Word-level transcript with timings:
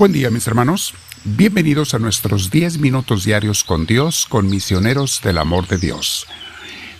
Buen 0.00 0.12
día 0.12 0.30
mis 0.30 0.46
hermanos, 0.46 0.94
bienvenidos 1.24 1.92
a 1.92 1.98
nuestros 1.98 2.50
10 2.50 2.78
minutos 2.78 3.24
diarios 3.24 3.64
con 3.64 3.84
Dios, 3.84 4.24
con 4.26 4.48
misioneros 4.48 5.20
del 5.22 5.36
amor 5.36 5.68
de 5.68 5.76
Dios. 5.76 6.26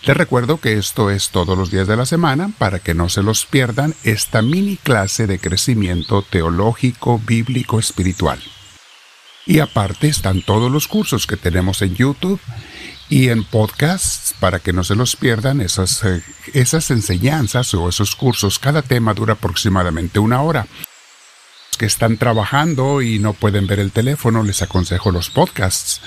Les 0.05 0.15
recuerdo 0.15 0.61
que 0.61 0.75
esto 0.75 1.09
es 1.09 1.31
todos 1.31 1.57
los 1.57 1.71
días 1.71 1.89
de 1.89 1.97
la 1.97 2.05
semana 2.05 2.53
para 2.59 2.79
que 2.79 2.93
no 2.93 3.09
se 3.09 3.23
los 3.23 3.47
pierdan 3.47 3.95
esta 4.05 4.43
mini 4.43 4.77
clase 4.77 5.27
de 5.27 5.39
crecimiento 5.39 6.21
teológico, 6.21 7.19
bíblico, 7.19 7.79
espiritual. 7.79 8.39
Y 9.47 9.61
aparte 9.61 10.07
están 10.07 10.43
todos 10.43 10.71
los 10.71 10.87
cursos 10.87 11.27
que 11.27 11.39
tenemos 11.39 11.81
en 11.81 11.95
YouTube 11.95 12.39
y 13.09 13.31
en 13.31 13.45
podcasts 13.45 14.35
para 14.39 14.59
que 14.59 14.75
no 14.75 14.85
se 14.85 14.95
los 14.95 15.17
pierdan 15.17 15.63
esas, 15.63 16.05
eh, 16.05 16.23
esas 16.53 16.91
enseñanzas 16.91 17.73
o 17.73 17.89
esos 17.89 18.15
cursos. 18.15 18.59
Cada 18.59 18.83
tema 18.83 19.15
dura 19.15 19.33
aproximadamente 19.33 20.19
una 20.19 20.43
hora 20.43 20.67
que 21.81 21.87
están 21.87 22.19
trabajando 22.19 23.01
y 23.01 23.19
no 23.19 23.33
pueden 23.33 23.67
ver 23.67 23.81
el 23.81 23.91
teléfono, 23.91 24.43
les 24.43 24.61
aconsejo 24.61 25.13
los 25.13 25.31
podcasts. 25.31 26.03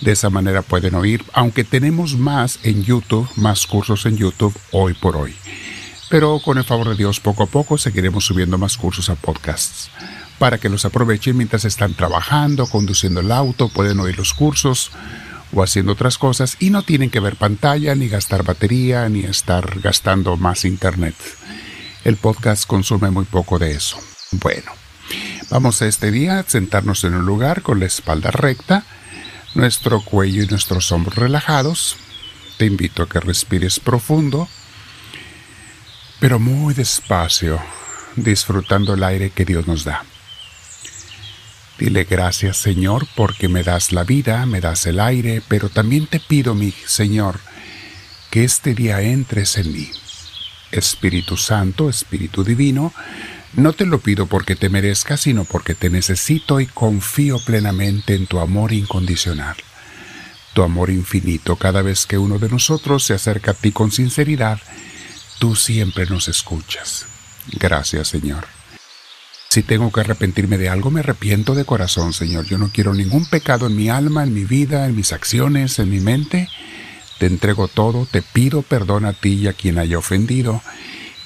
De 0.00 0.12
esa 0.12 0.30
manera 0.30 0.62
pueden 0.62 0.94
oír, 0.94 1.22
aunque 1.34 1.64
tenemos 1.64 2.16
más 2.16 2.60
en 2.62 2.82
YouTube, 2.82 3.28
más 3.36 3.66
cursos 3.66 4.06
en 4.06 4.16
YouTube 4.16 4.58
hoy 4.72 4.94
por 4.94 5.18
hoy. 5.18 5.36
Pero 6.08 6.40
con 6.42 6.56
el 6.56 6.64
favor 6.64 6.88
de 6.88 6.94
Dios, 6.94 7.20
poco 7.20 7.42
a 7.42 7.46
poco 7.46 7.76
seguiremos 7.76 8.24
subiendo 8.24 8.56
más 8.56 8.78
cursos 8.78 9.10
a 9.10 9.16
podcasts. 9.16 9.90
Para 10.38 10.56
que 10.56 10.70
los 10.70 10.86
aprovechen 10.86 11.36
mientras 11.36 11.66
están 11.66 11.92
trabajando, 11.92 12.66
conduciendo 12.66 13.20
el 13.20 13.30
auto, 13.30 13.68
pueden 13.68 14.00
oír 14.00 14.16
los 14.16 14.32
cursos 14.32 14.92
o 15.52 15.62
haciendo 15.62 15.92
otras 15.92 16.16
cosas 16.16 16.56
y 16.58 16.70
no 16.70 16.84
tienen 16.84 17.10
que 17.10 17.20
ver 17.20 17.36
pantalla, 17.36 17.94
ni 17.94 18.08
gastar 18.08 18.44
batería, 18.44 19.06
ni 19.10 19.24
estar 19.24 19.78
gastando 19.80 20.38
más 20.38 20.64
internet. 20.64 21.16
El 22.02 22.16
podcast 22.16 22.66
consume 22.66 23.10
muy 23.10 23.26
poco 23.26 23.58
de 23.58 23.72
eso. 23.72 23.98
Bueno, 24.32 24.77
Vamos 25.50 25.80
a 25.80 25.86
este 25.86 26.10
día 26.10 26.38
a 26.38 26.42
sentarnos 26.44 27.04
en 27.04 27.14
un 27.14 27.24
lugar 27.24 27.62
con 27.62 27.80
la 27.80 27.86
espalda 27.86 28.30
recta, 28.30 28.84
nuestro 29.54 30.02
cuello 30.02 30.42
y 30.42 30.46
nuestros 30.46 30.92
hombros 30.92 31.16
relajados. 31.16 31.96
Te 32.58 32.66
invito 32.66 33.02
a 33.02 33.08
que 33.08 33.20
respires 33.20 33.80
profundo, 33.80 34.48
pero 36.20 36.38
muy 36.38 36.74
despacio, 36.74 37.60
disfrutando 38.16 38.94
el 38.94 39.02
aire 39.02 39.30
que 39.30 39.44
Dios 39.44 39.66
nos 39.66 39.84
da. 39.84 40.04
Dile 41.78 42.04
gracias 42.04 42.56
Señor 42.56 43.06
porque 43.14 43.48
me 43.48 43.62
das 43.62 43.92
la 43.92 44.02
vida, 44.02 44.44
me 44.46 44.60
das 44.60 44.84
el 44.86 44.98
aire, 44.98 45.42
pero 45.46 45.68
también 45.68 46.06
te 46.06 46.18
pido, 46.18 46.54
mi 46.54 46.72
Señor, 46.72 47.38
que 48.30 48.44
este 48.44 48.74
día 48.74 49.00
entres 49.00 49.56
en 49.56 49.72
mí. 49.72 49.90
Espíritu 50.72 51.36
Santo, 51.36 51.88
Espíritu 51.88 52.44
Divino, 52.44 52.92
no 53.54 53.72
te 53.72 53.86
lo 53.86 53.98
pido 54.00 54.26
porque 54.26 54.56
te 54.56 54.68
merezcas, 54.68 55.22
sino 55.22 55.44
porque 55.44 55.74
te 55.74 55.90
necesito 55.90 56.60
y 56.60 56.66
confío 56.66 57.38
plenamente 57.38 58.14
en 58.14 58.26
tu 58.26 58.38
amor 58.38 58.72
incondicional. 58.72 59.56
Tu 60.52 60.62
amor 60.62 60.90
infinito 60.90 61.56
cada 61.56 61.82
vez 61.82 62.06
que 62.06 62.18
uno 62.18 62.38
de 62.38 62.48
nosotros 62.48 63.04
se 63.04 63.14
acerca 63.14 63.52
a 63.52 63.54
ti 63.54 63.72
con 63.72 63.90
sinceridad, 63.90 64.60
tú 65.38 65.56
siempre 65.56 66.06
nos 66.06 66.28
escuchas. 66.28 67.06
Gracias, 67.52 68.08
Señor. 68.08 68.46
Si 69.48 69.62
tengo 69.62 69.90
que 69.90 70.00
arrepentirme 70.00 70.58
de 70.58 70.68
algo, 70.68 70.90
me 70.90 71.00
arrepiento 71.00 71.54
de 71.54 71.64
corazón, 71.64 72.12
Señor. 72.12 72.44
Yo 72.44 72.58
no 72.58 72.70
quiero 72.70 72.92
ningún 72.92 73.24
pecado 73.24 73.66
en 73.66 73.76
mi 73.76 73.88
alma, 73.88 74.24
en 74.24 74.34
mi 74.34 74.44
vida, 74.44 74.86
en 74.86 74.94
mis 74.94 75.12
acciones, 75.12 75.78
en 75.78 75.88
mi 75.88 76.00
mente. 76.00 76.48
Te 77.18 77.26
entrego 77.26 77.66
todo, 77.66 78.06
te 78.06 78.20
pido 78.20 78.62
perdón 78.62 79.06
a 79.06 79.14
ti 79.14 79.34
y 79.34 79.46
a 79.48 79.54
quien 79.54 79.78
haya 79.78 79.98
ofendido 79.98 80.62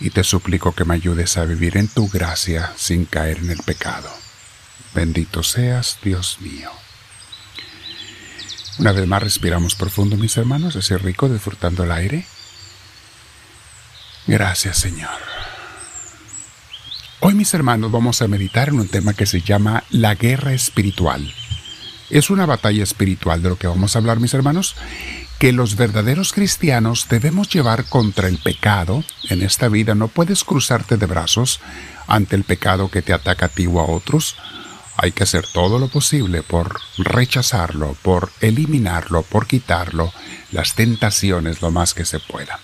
y 0.03 0.11
te 0.11 0.25
suplico 0.25 0.72
que 0.72 0.84
me 0.84 0.95
ayudes 0.95 1.36
a 1.36 1.45
vivir 1.45 1.77
en 1.77 1.86
tu 1.86 2.08
gracia 2.08 2.72
sin 2.76 3.04
caer 3.04 3.38
en 3.38 3.50
el 3.50 3.59
pecado. 3.59 4.10
Bendito 4.94 5.44
seas, 5.44 5.99
Dios 6.03 6.38
mío. 6.41 6.71
Una 8.78 8.93
vez 8.93 9.06
más 9.06 9.22
respiramos 9.22 9.76
profundo, 9.76 10.16
mis 10.16 10.37
hermanos, 10.37 10.75
ese 10.75 10.99
rico 10.99 11.28
disfrutando 11.28 11.84
el 11.84 11.93
aire. 11.93 12.26
Gracias, 14.26 14.78
Señor. 14.78 15.10
Hoy, 17.21 17.34
mis 17.34 17.55
hermanos, 17.55 17.93
vamos 17.93 18.22
a 18.22 18.28
meditar 18.28 18.71
en 18.71 18.81
un 18.81 18.88
tema 18.88 19.15
que 19.15 19.26
se 19.26 19.41
llama 19.41 19.84
la 19.91 20.16
guerra 20.16 20.53
espiritual. 20.53 21.32
Es 22.10 22.28
una 22.31 22.44
batalla 22.44 22.82
espiritual 22.82 23.41
de 23.41 23.50
lo 23.50 23.56
que 23.56 23.69
vamos 23.69 23.94
a 23.94 24.00
hablar, 24.00 24.19
mis 24.19 24.34
hermanos, 24.34 24.75
que 25.42 25.50
los 25.50 25.75
verdaderos 25.75 26.32
cristianos 26.32 27.08
debemos 27.10 27.48
llevar 27.48 27.86
contra 27.86 28.28
el 28.28 28.38
pecado 28.38 29.03
en 29.28 29.42
esta 29.42 29.66
vida. 29.66 29.97
No 29.97 30.06
puedes 30.06 30.44
cruzarte 30.44 30.97
de 30.98 31.06
brazos 31.06 31.58
ante 32.06 32.36
el 32.36 32.44
pecado 32.44 32.92
que 32.92 33.03
te 33.03 33.12
ataca 33.12 33.47
a 33.47 33.48
ti 33.48 33.66
o 33.66 33.81
a 33.81 33.86
otros. 33.86 34.36
Hay 34.97 35.10
que 35.10 35.25
hacer 35.25 35.44
todo 35.52 35.81
lo 35.81 35.88
posible 35.88 36.44
por 36.44 36.78
rechazarlo, 36.97 37.97
por 38.02 38.31
eliminarlo, 38.41 39.25
por 39.25 39.48
quitarlo, 39.48 40.12
las 40.52 40.76
tentaciones 40.76 41.60
lo 41.60 41.72
más 41.72 41.92
que 41.92 42.04
se 42.04 42.20
pueda. 42.20 42.60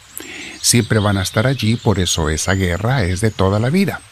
Siempre 0.61 1.01
van 1.01 1.19
a 1.19 1.23
estar 1.23 1.49
allí, 1.49 1.75
por 1.75 1.99
eso 1.99 2.31
esa 2.31 2.55
guerra 2.55 3.03
es 3.03 3.21
de 3.21 3.33
toda 3.33 3.59
la 3.59 3.71
vida. 3.71 4.03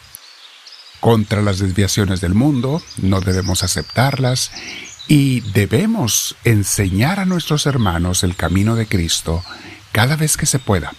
Contra 0.99 1.41
las 1.41 1.59
desviaciones 1.59 2.19
del 2.19 2.33
mundo, 2.33 2.81
no 2.97 3.21
debemos 3.21 3.63
aceptarlas 3.63 4.51
y 5.07 5.41
debemos 5.51 6.35
enseñar 6.43 7.19
a 7.19 7.25
nuestros 7.25 7.65
hermanos 7.65 8.23
el 8.23 8.35
camino 8.35 8.75
de 8.75 8.87
Cristo 8.87 9.43
cada 9.91 10.15
vez 10.15 10.37
que 10.37 10.45
se 10.45 10.59
pueda, 10.59 10.93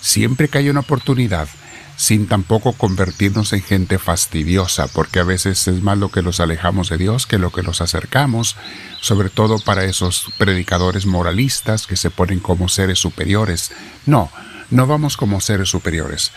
siempre 0.00 0.48
que 0.48 0.58
haya 0.58 0.70
una 0.70 0.80
oportunidad, 0.80 1.48
sin 1.96 2.26
tampoco 2.26 2.74
convertirnos 2.74 3.54
en 3.54 3.62
gente 3.62 3.98
fastidiosa, 3.98 4.86
porque 4.88 5.20
a 5.20 5.24
veces 5.24 5.66
es 5.66 5.82
más 5.82 5.96
lo 5.96 6.10
que 6.10 6.20
los 6.20 6.40
alejamos 6.40 6.90
de 6.90 6.98
Dios 6.98 7.26
que 7.26 7.38
lo 7.38 7.50
que 7.50 7.62
los 7.62 7.80
acercamos, 7.80 8.56
sobre 9.00 9.30
todo 9.30 9.58
para 9.58 9.84
esos 9.84 10.26
predicadores 10.36 11.06
moralistas 11.06 11.86
que 11.86 11.96
se 11.96 12.10
ponen 12.10 12.40
como 12.40 12.68
seres 12.68 12.98
superiores. 12.98 13.72
No, 14.04 14.30
no 14.70 14.86
vamos 14.86 15.16
como 15.16 15.40
seres 15.40 15.70
superiores, 15.70 16.32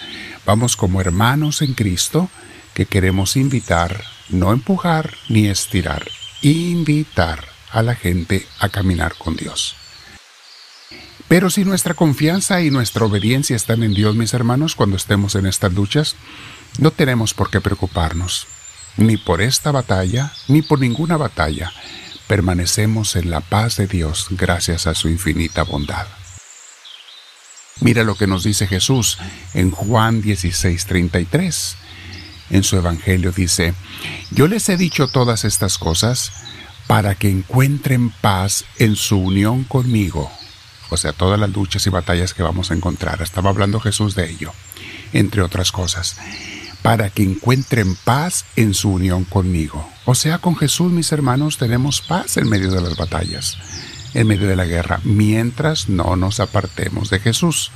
vamos 0.46 0.78
como 0.78 1.02
hermanos 1.02 1.62
en 1.62 1.74
Cristo 1.74 2.30
que 2.74 2.86
queremos 2.86 3.36
invitar, 3.36 4.06
no 4.30 4.54
empujar 4.54 5.14
ni 5.28 5.48
estirar, 5.48 6.06
invitar 6.42 7.46
a 7.72 7.82
la 7.82 7.96
gente 7.96 8.48
a 8.60 8.70
caminar 8.70 9.16
con 9.18 9.36
Dios. 9.36 9.76
Pero 11.28 11.50
si 11.50 11.64
nuestra 11.64 11.94
confianza 11.94 12.62
y 12.62 12.72
nuestra 12.72 13.06
obediencia 13.06 13.56
están 13.56 13.84
en 13.84 13.94
Dios, 13.94 14.16
mis 14.16 14.34
hermanos, 14.34 14.76
cuando 14.76 14.98
estemos 14.98 15.36
en 15.36 15.46
estas 15.46 15.74
luchas, 15.74 16.16
no 16.80 16.92
tenemos 16.92 17.34
por 17.34 17.52
qué 17.52 17.62
preocuparnos, 17.62 18.48
ni 18.98 19.18
por 19.18 19.42
esta 19.42 19.72
batalla, 19.72 20.34
ni 20.48 20.62
por 20.62 20.80
ninguna 20.80 21.18
batalla. 21.18 21.72
Permanecemos 22.28 23.16
en 23.16 23.30
la 23.30 23.42
paz 23.42 23.78
de 23.78 23.88
Dios 23.88 24.28
gracias 24.32 24.88
a 24.88 24.96
su 24.96 25.08
infinita 25.08 25.64
bondad. 25.64 26.08
Mira 27.82 28.04
lo 28.04 28.16
que 28.16 28.28
nos 28.28 28.44
dice 28.44 28.68
Jesús 28.68 29.18
en 29.54 29.72
Juan 29.72 30.22
16:33 30.22 31.76
en 32.50 32.64
su 32.64 32.78
Evangelio 32.78 33.32
dice, 33.32 33.74
yo 34.32 34.48
les 34.48 34.68
he 34.70 34.78
dicho 34.78 35.08
todas 35.08 35.46
estas 35.46 35.78
cosas 35.78 36.32
para 36.88 37.16
que 37.16 37.30
encuentren 37.30 38.10
paz 38.10 38.66
en 38.78 38.96
su 38.96 39.18
unión 39.20 39.64
conmigo. 39.64 40.32
O 40.90 40.98
sea, 40.98 41.14
todas 41.14 41.40
las 41.40 41.52
luchas 41.52 41.86
y 41.86 41.92
batallas 41.92 42.34
que 42.34 42.42
vamos 42.42 42.72
a 42.72 42.74
encontrar. 42.74 43.22
Estaba 43.22 43.52
hablando 43.52 43.80
Jesús 43.80 44.16
de 44.16 44.30
ello, 44.30 44.52
entre 45.14 45.44
otras 45.44 45.72
cosas. 45.72 46.18
Para 46.82 47.12
que 47.12 47.22
encuentren 47.22 47.96
paz 47.96 48.46
en 48.56 48.74
su 48.74 48.90
unión 48.90 49.24
conmigo. 49.24 49.88
O 50.06 50.16
sea, 50.16 50.40
con 50.40 50.56
Jesús, 50.56 50.92
mis 50.92 51.12
hermanos, 51.12 51.58
tenemos 51.60 52.02
paz 52.02 52.38
en 52.38 52.50
medio 52.50 52.72
de 52.72 52.82
las 52.82 52.98
batallas, 52.98 53.60
en 54.16 54.26
medio 54.26 54.48
de 54.48 54.56
la 54.56 54.66
guerra, 54.66 55.00
mientras 55.04 55.90
no 55.90 56.16
nos 56.16 56.40
apartemos 56.40 57.12
de 57.12 57.20
Jesús. 57.20 57.72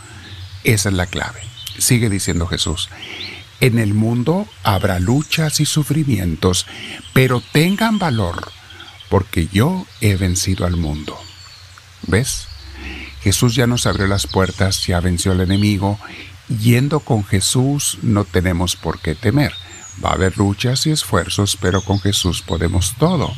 Esa 0.63 0.89
es 0.89 0.95
la 0.95 1.05
clave. 1.05 1.41
Sigue 1.77 2.09
diciendo 2.09 2.47
Jesús. 2.47 2.89
En 3.63 3.79
el 3.79 3.93
mundo 3.93 4.45
habrá 4.63 4.99
luchas 4.99 5.61
y 5.61 5.65
sufrimientos, 5.65 6.65
pero 7.13 7.41
tengan 7.53 7.97
valor, 7.97 8.51
porque 9.07 9.47
yo 9.53 9.87
he 10.01 10.17
vencido 10.17 10.65
al 10.65 10.75
mundo. 10.75 11.17
¿Ves? 12.05 12.49
Jesús 13.21 13.55
ya 13.55 13.65
nos 13.65 13.85
abrió 13.85 14.05
las 14.07 14.27
puertas, 14.27 14.85
ya 14.85 14.99
venció 14.99 15.31
al 15.31 15.39
enemigo. 15.39 15.97
Yendo 16.49 16.99
con 16.99 17.23
Jesús 17.23 17.99
no 18.01 18.25
tenemos 18.25 18.75
por 18.75 18.99
qué 18.99 19.15
temer. 19.15 19.53
Va 20.03 20.09
a 20.09 20.15
haber 20.15 20.37
luchas 20.37 20.85
y 20.85 20.91
esfuerzos, 20.91 21.55
pero 21.55 21.81
con 21.83 22.01
Jesús 22.01 22.41
podemos 22.41 22.95
todo. 22.99 23.33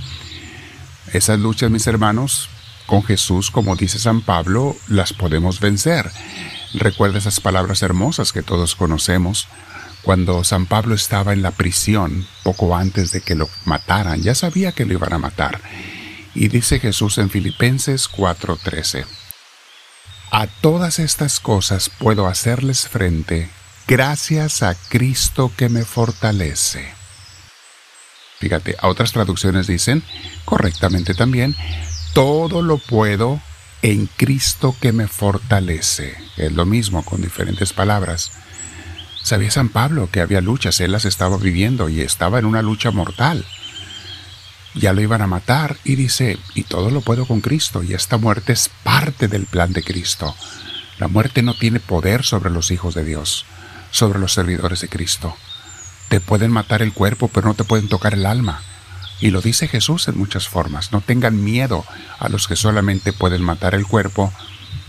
Esas 1.13 1.39
luchas, 1.39 1.69
mis 1.69 1.85
hermanos, 1.85 2.49
con 2.87 3.03
Jesús, 3.03 3.51
como 3.51 3.75
dice 3.75 3.99
San 3.99 4.21
Pablo, 4.21 4.75
las 4.87 5.13
podemos 5.13 5.59
vencer. 5.59 6.09
Recuerda 6.73 7.19
esas 7.19 7.39
palabras 7.39 7.83
hermosas 7.83 8.31
que 8.31 8.41
todos 8.41 8.73
conocemos 8.73 9.47
cuando 10.05 10.43
San 10.43 10.67
Pablo 10.67 10.93
estaba 10.93 11.33
en 11.33 11.41
la 11.41 11.49
prisión, 11.49 12.27
poco 12.43 12.75
antes 12.75 13.11
de 13.11 13.21
que 13.21 13.33
lo 13.33 13.49
mataran, 13.65 14.21
ya 14.21 14.35
sabía 14.35 14.71
que 14.71 14.85
lo 14.85 14.93
iban 14.93 15.13
a 15.13 15.17
matar. 15.17 15.59
Y 16.35 16.47
dice 16.49 16.79
Jesús 16.79 17.17
en 17.17 17.31
Filipenses 17.31 18.07
4:13, 18.07 19.03
A 20.29 20.45
todas 20.45 20.99
estas 20.99 21.39
cosas 21.39 21.89
puedo 21.89 22.27
hacerles 22.27 22.87
frente 22.87 23.49
gracias 23.87 24.61
a 24.61 24.75
Cristo 24.75 25.51
que 25.57 25.69
me 25.69 25.85
fortalece. 25.85 26.93
Fíjate, 28.39 28.75
a 28.79 28.89
otras 28.89 29.11
traducciones 29.11 29.65
dicen, 29.65 30.03
correctamente 30.43 31.15
también, 31.15 31.55
todo 32.13 32.61
lo 32.61 32.77
puedo 32.77 33.41
en 33.81 34.07
Cristo 34.17 34.75
que 34.79 34.91
me 34.91 35.07
fortalece. 35.07 36.15
Es 36.37 36.51
lo 36.51 36.65
mismo 36.65 37.03
con 37.03 37.21
diferentes 37.21 37.73
palabras. 37.73 38.31
Sabía 39.25 39.49
San 39.49 39.69
Pablo 39.69 40.07
que 40.11 40.21
había 40.21 40.39
luchas, 40.39 40.79
él 40.81 40.91
las 40.91 41.03
estaba 41.03 41.37
viviendo 41.37 41.89
y 41.89 41.99
estaba 42.01 42.37
en 42.37 42.45
una 42.45 42.61
lucha 42.61 42.91
mortal. 42.91 43.43
Ya 44.75 44.93
lo 44.93 45.01
iban 45.01 45.23
a 45.23 45.25
matar 45.25 45.77
y 45.83 45.95
dice, 45.95 46.37
y 46.53 46.61
todo 46.61 46.91
lo 46.91 47.01
puedo 47.01 47.25
con 47.25 47.41
Cristo, 47.41 47.81
y 47.81 47.95
esta 47.95 48.19
muerte 48.19 48.53
es 48.53 48.69
parte 48.83 49.27
del 49.27 49.47
plan 49.47 49.73
de 49.73 49.81
Cristo. 49.81 50.35
La 50.99 51.07
muerte 51.07 51.41
no 51.41 51.55
tiene 51.55 51.79
poder 51.79 52.23
sobre 52.23 52.51
los 52.51 52.69
hijos 52.69 52.93
de 52.93 53.03
Dios, 53.03 53.47
sobre 53.89 54.19
los 54.19 54.31
servidores 54.31 54.81
de 54.81 54.89
Cristo. 54.89 55.35
Te 56.07 56.19
pueden 56.19 56.51
matar 56.51 56.83
el 56.83 56.93
cuerpo, 56.93 57.27
pero 57.27 57.47
no 57.47 57.55
te 57.55 57.63
pueden 57.63 57.89
tocar 57.89 58.13
el 58.13 58.27
alma. 58.27 58.61
Y 59.21 59.31
lo 59.31 59.41
dice 59.41 59.67
Jesús 59.67 60.07
en 60.07 60.19
muchas 60.19 60.47
formas. 60.47 60.91
No 60.91 61.01
tengan 61.01 61.43
miedo 61.43 61.83
a 62.19 62.29
los 62.29 62.47
que 62.47 62.55
solamente 62.55 63.11
pueden 63.11 63.41
matar 63.41 63.73
el 63.73 63.87
cuerpo. 63.87 64.31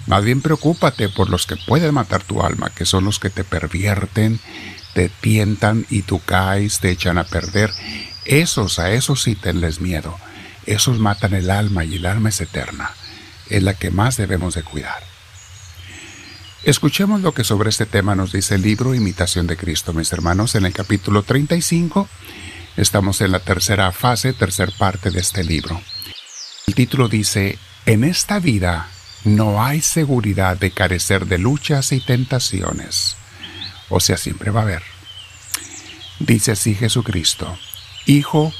Más 0.06 0.24
bien 0.24 0.40
preocúpate 0.40 1.08
por 1.08 1.30
los 1.30 1.46
que 1.46 1.56
pueden 1.56 1.94
matar 1.94 2.22
tu 2.22 2.42
alma, 2.42 2.70
que 2.70 2.84
son 2.84 3.04
los 3.04 3.18
que 3.18 3.30
te 3.30 3.42
pervierten, 3.42 4.40
te 4.94 5.08
tientan 5.08 5.84
y 5.90 6.02
tú 6.02 6.20
caes, 6.20 6.78
te 6.78 6.90
echan 6.90 7.18
a 7.18 7.24
perder. 7.24 7.72
Esos, 8.24 8.78
a 8.78 8.92
esos 8.92 9.22
sí 9.22 9.34
tenles 9.34 9.80
miedo. 9.80 10.16
Esos 10.64 10.98
matan 10.98 11.34
el 11.34 11.50
alma 11.50 11.84
y 11.84 11.96
el 11.96 12.06
alma 12.06 12.28
es 12.28 12.40
eterna. 12.40 12.92
Es 13.50 13.62
la 13.62 13.74
que 13.74 13.90
más 13.90 14.16
debemos 14.16 14.54
de 14.54 14.62
cuidar. 14.62 15.02
Escuchemos 16.62 17.20
lo 17.20 17.32
que 17.32 17.44
sobre 17.44 17.70
este 17.70 17.86
tema 17.86 18.14
nos 18.14 18.32
dice 18.32 18.56
el 18.56 18.62
libro 18.62 18.94
Imitación 18.94 19.46
de 19.46 19.56
Cristo, 19.56 19.92
mis 19.92 20.12
hermanos, 20.12 20.54
en 20.54 20.66
el 20.66 20.72
capítulo 20.72 21.22
35. 21.22 22.08
Estamos 22.76 23.20
en 23.20 23.32
la 23.32 23.40
tercera 23.40 23.92
fase, 23.92 24.32
tercer 24.32 24.72
parte 24.76 25.10
de 25.10 25.20
este 25.20 25.44
libro. 25.44 25.80
El 26.66 26.74
título 26.74 27.08
dice, 27.08 27.58
En 27.86 28.02
esta 28.02 28.40
vida 28.40 28.88
no 29.26 29.62
hay 29.62 29.82
seguridad 29.82 30.56
de 30.56 30.70
carecer 30.70 31.26
de 31.26 31.38
luchas 31.38 31.93
y 31.93 32.00
tentaciones. 32.00 33.17
O 33.88 34.00
sea, 34.00 34.17
siempre 34.17 34.50
va 34.50 34.61
a 34.61 34.64
haber. 34.64 34.82
Dice 36.19 36.52
así 36.52 36.75
Jesucristo, 36.75 37.58
Hijo, 38.06 38.52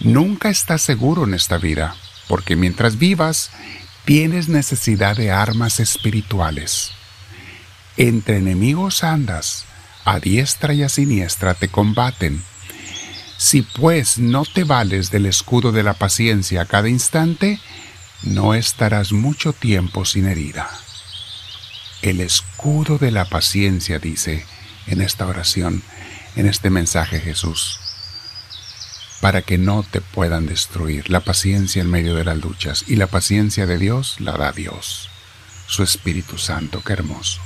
nunca 0.00 0.48
estás 0.48 0.80
seguro 0.80 1.24
en 1.24 1.34
esta 1.34 1.58
vida, 1.58 1.94
porque 2.28 2.56
mientras 2.56 2.98
vivas, 2.98 3.50
tienes 4.04 4.48
necesidad 4.48 5.16
de 5.16 5.30
armas 5.30 5.80
espirituales 5.80 6.92
entre 7.96 8.36
enemigos 8.36 9.02
andas, 9.04 9.64
a 10.04 10.20
diestra 10.20 10.74
y 10.74 10.82
a 10.82 10.88
siniestra 10.88 11.54
te 11.54 11.68
combaten. 11.68 12.42
Si 13.38 13.62
pues 13.62 14.18
no 14.18 14.44
te 14.44 14.64
vales 14.64 15.10
del 15.10 15.26
escudo 15.26 15.72
de 15.72 15.82
la 15.82 15.94
paciencia 15.94 16.62
a 16.62 16.66
cada 16.66 16.88
instante, 16.88 17.58
no 18.22 18.54
estarás 18.54 19.12
mucho 19.12 19.52
tiempo 19.52 20.04
sin 20.04 20.26
herida. 20.26 20.68
El 22.02 22.20
escudo 22.20 22.98
de 22.98 23.10
la 23.10 23.24
paciencia, 23.24 23.98
dice 23.98 24.44
en 24.86 25.00
esta 25.00 25.26
oración, 25.26 25.82
en 26.36 26.46
este 26.46 26.70
mensaje 26.70 27.20
Jesús, 27.20 27.80
para 29.20 29.42
que 29.42 29.58
no 29.58 29.82
te 29.82 30.00
puedan 30.00 30.46
destruir. 30.46 31.10
La 31.10 31.20
paciencia 31.20 31.82
en 31.82 31.90
medio 31.90 32.14
de 32.14 32.24
las 32.24 32.38
luchas 32.38 32.84
y 32.86 32.96
la 32.96 33.06
paciencia 33.06 33.66
de 33.66 33.78
Dios 33.78 34.20
la 34.20 34.32
da 34.32 34.52
Dios, 34.52 35.08
su 35.66 35.82
Espíritu 35.82 36.38
Santo, 36.38 36.82
qué 36.84 36.92
hermoso. 36.92 37.40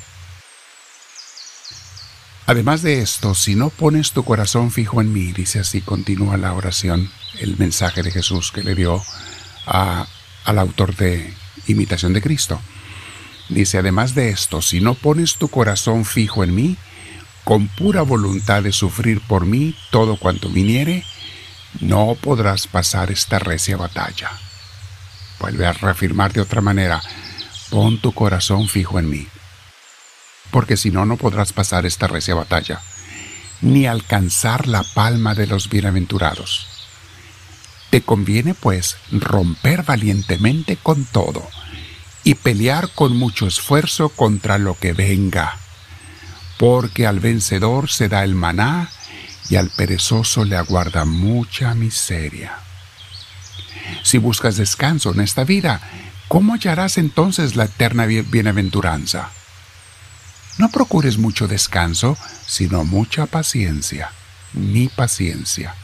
Además 2.47 2.83
de 2.83 3.01
esto, 3.01 3.37
si 3.37 3.55
no 3.55 3.71
pones 3.71 4.11
tu 4.11 4.25
corazón 4.25 4.73
fijo 4.73 5.01
en 5.01 5.13
mí, 5.13 5.33
dice 5.33 5.61
así, 5.61 5.81
continúa 5.83 6.37
la 6.37 6.53
oración, 6.53 7.09
el 7.39 7.57
mensaje 7.57 8.03
de 8.03 8.11
Jesús 8.11 8.51
que 8.51 8.65
le 8.65 8.75
dio 8.75 9.01
al 10.45 10.59
autor 10.59 10.97
de 10.97 11.33
Imitación 11.67 12.13
de 12.13 12.23
Cristo. 12.23 12.61
Dice, 13.49 13.79
además 13.79 14.15
de 14.15 14.31
esto, 14.31 14.63
si 14.63 14.81
no 14.81 14.95
pones 14.95 15.37
tu 15.37 15.49
corazón 15.49 16.05
fijo 16.05 16.45
en 16.45 16.55
mí, 16.55 16.77
con 17.45 17.69
pura 17.69 18.03
voluntad 18.03 18.63
de 18.63 18.73
sufrir 18.73 19.21
por 19.21 19.47
mí 19.47 19.75
todo 19.91 20.17
cuanto 20.17 20.49
viniere, 20.49 21.05
no 21.81 22.17
podrás 22.21 22.67
pasar 22.67 23.11
esta 23.11 23.39
recia 23.39 23.77
batalla. 23.77 24.31
Vuelve 25.41 25.67
a 25.67 25.73
reafirmar 25.73 26.33
de 26.33 26.43
otra 26.43 26.61
manera, 26.61 27.03
pon 27.71 28.01
tu 28.01 28.13
corazón 28.13 28.69
fijo 28.69 28.99
en 28.99 29.09
mí 29.09 29.27
porque 30.51 30.77
si 30.77 30.91
no, 30.91 31.07
no 31.07 31.17
podrás 31.17 31.53
pasar 31.53 31.87
esta 31.87 32.07
recia 32.07 32.35
batalla, 32.35 32.81
ni 33.61 33.87
alcanzar 33.87 34.67
la 34.67 34.83
palma 34.83 35.35
de 35.35 35.47
los 35.47 35.69
bienaventurados. 35.69 36.67
Te 37.91 38.03
conviene, 38.03 38.55
pues, 38.55 38.97
romper 39.11 39.83
valientemente 39.83 40.77
con 40.77 41.05
todo 41.05 41.49
y 42.23 42.35
pelear 42.35 42.91
con 42.95 43.17
mucho 43.17 43.47
esfuerzo 43.47 44.11
contra 44.11 44.59
lo 44.59 44.79
que 44.79 44.93
venga, 44.93 45.57
porque 46.59 47.07
al 47.07 47.19
vencedor 47.19 47.91
se 47.91 48.09
da 48.09 48.23
el 48.23 48.35
maná 48.35 48.91
y 49.49 49.57
al 49.57 49.71
perezoso 49.71 50.45
le 50.45 50.57
aguarda 50.57 51.05
mucha 51.05 51.75
miseria. 51.75 52.59
Si 54.03 54.19
buscas 54.19 54.57
descanso 54.57 55.13
en 55.13 55.21
esta 55.21 55.45
vida, 55.45 55.81
¿cómo 56.29 56.55
hallarás 56.55 56.99
entonces 56.99 57.57
la 57.57 57.65
eterna 57.65 58.07
bienaventuranza? 58.07 59.31
No 60.59 60.69
procures 60.69 61.19
mucho 61.19 61.49
descanso, 61.49 62.17
sino 62.47 62.85
mucha 62.85 63.27
paciencia, 63.27 64.13
mi 64.53 64.89
paciencia. 64.89 65.75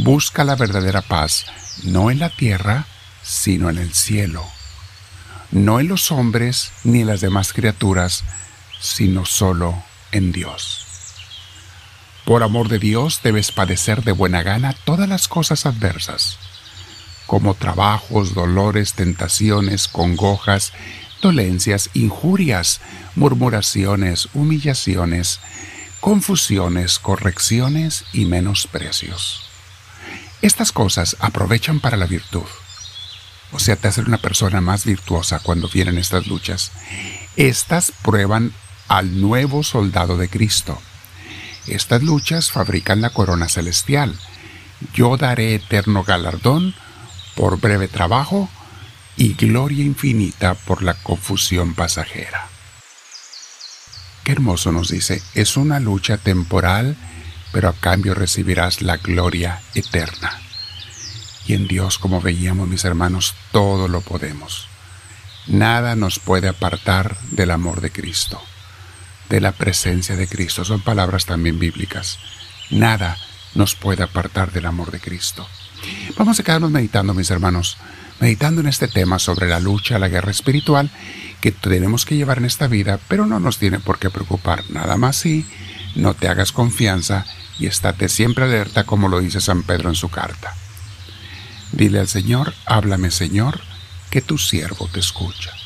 Busca 0.00 0.44
la 0.44 0.54
verdadera 0.54 1.02
paz, 1.02 1.46
no 1.82 2.12
en 2.12 2.20
la 2.20 2.30
tierra, 2.30 2.86
sino 3.20 3.68
en 3.68 3.78
el 3.78 3.94
cielo. 3.94 4.46
No 5.50 5.80
en 5.80 5.88
los 5.88 6.12
hombres 6.12 6.70
ni 6.84 7.00
en 7.00 7.08
las 7.08 7.20
demás 7.20 7.52
criaturas, 7.52 8.22
sino 8.80 9.24
solo 9.24 9.82
en 10.12 10.30
Dios. 10.30 10.86
Por 12.24 12.44
amor 12.44 12.68
de 12.68 12.78
Dios 12.78 13.22
debes 13.24 13.50
padecer 13.50 14.04
de 14.04 14.12
buena 14.12 14.44
gana 14.44 14.72
todas 14.84 15.08
las 15.08 15.26
cosas 15.26 15.66
adversas, 15.66 16.38
como 17.26 17.54
trabajos, 17.54 18.34
dolores, 18.34 18.92
tentaciones, 18.92 19.88
congojas, 19.88 20.74
dolencias, 21.20 21.90
injurias, 21.94 22.80
murmuraciones, 23.16 24.28
humillaciones, 24.32 25.40
confusiones, 25.98 27.00
correcciones 27.00 28.04
y 28.12 28.26
menosprecios. 28.26 29.47
Estas 30.40 30.72
cosas 30.72 31.16
aprovechan 31.20 31.80
para 31.80 31.96
la 31.96 32.06
virtud. 32.06 32.46
O 33.52 33.58
sea, 33.58 33.76
te 33.76 33.88
hacen 33.88 34.06
una 34.06 34.18
persona 34.18 34.60
más 34.60 34.84
virtuosa 34.84 35.40
cuando 35.40 35.68
vienen 35.68 35.98
estas 35.98 36.26
luchas. 36.26 36.72
Estas 37.36 37.92
prueban 38.02 38.52
al 38.88 39.20
nuevo 39.20 39.62
soldado 39.62 40.16
de 40.16 40.28
Cristo. 40.28 40.80
Estas 41.66 42.02
luchas 42.02 42.50
fabrican 42.50 43.00
la 43.00 43.10
corona 43.10 43.48
celestial. 43.48 44.14
Yo 44.94 45.16
daré 45.16 45.54
eterno 45.54 46.04
galardón 46.04 46.74
por 47.34 47.60
breve 47.60 47.88
trabajo 47.88 48.48
y 49.16 49.34
gloria 49.34 49.84
infinita 49.84 50.54
por 50.54 50.82
la 50.82 50.94
confusión 50.94 51.74
pasajera. 51.74 52.46
Qué 54.24 54.32
hermoso 54.32 54.72
nos 54.72 54.88
dice, 54.88 55.22
es 55.34 55.56
una 55.56 55.80
lucha 55.80 56.18
temporal, 56.18 56.96
pero 57.52 57.68
a 57.68 57.72
cambio 57.72 58.14
recibirás 58.14 58.82
la 58.82 58.96
gloria 58.96 59.60
eterna. 59.74 60.32
Y 61.46 61.54
en 61.54 61.66
Dios, 61.66 61.98
como 61.98 62.20
veíamos 62.20 62.68
mis 62.68 62.84
hermanos, 62.84 63.34
todo 63.52 63.88
lo 63.88 64.02
podemos. 64.02 64.68
Nada 65.46 65.96
nos 65.96 66.18
puede 66.18 66.48
apartar 66.48 67.16
del 67.30 67.50
amor 67.50 67.80
de 67.80 67.90
Cristo, 67.90 68.42
de 69.30 69.40
la 69.40 69.52
presencia 69.52 70.14
de 70.14 70.28
Cristo. 70.28 70.64
Son 70.64 70.82
palabras 70.82 71.24
también 71.24 71.58
bíblicas. 71.58 72.18
Nada 72.70 73.16
nos 73.54 73.74
puede 73.74 74.02
apartar 74.02 74.52
del 74.52 74.66
amor 74.66 74.90
de 74.90 75.00
Cristo. 75.00 75.48
Vamos 76.18 76.38
a 76.38 76.42
quedarnos 76.42 76.70
meditando, 76.70 77.14
mis 77.14 77.30
hermanos, 77.30 77.78
meditando 78.20 78.60
en 78.60 78.66
este 78.66 78.88
tema 78.88 79.18
sobre 79.18 79.48
la 79.48 79.60
lucha, 79.60 79.98
la 79.98 80.08
guerra 80.08 80.30
espiritual 80.30 80.90
que 81.40 81.52
tenemos 81.52 82.04
que 82.04 82.16
llevar 82.16 82.38
en 82.38 82.44
esta 82.44 82.66
vida, 82.66 82.98
pero 83.08 83.24
no 83.26 83.40
nos 83.40 83.58
tiene 83.58 83.78
por 83.78 83.98
qué 83.98 84.10
preocupar. 84.10 84.64
Nada 84.70 84.96
más 84.96 85.16
si 85.16 85.46
no 85.94 86.14
te 86.14 86.28
hagas 86.28 86.52
confianza 86.52 87.24
y 87.58 87.66
estate 87.66 88.08
siempre 88.08 88.44
alerta 88.44 88.84
como 88.84 89.08
lo 89.08 89.20
dice 89.20 89.40
San 89.40 89.62
Pedro 89.62 89.88
en 89.88 89.94
su 89.94 90.08
carta. 90.08 90.54
Dile 91.72 92.00
al 92.00 92.08
Señor, 92.08 92.54
háblame 92.66 93.10
Señor, 93.10 93.60
que 94.10 94.22
tu 94.22 94.38
siervo 94.38 94.88
te 94.88 95.00
escucha. 95.00 95.57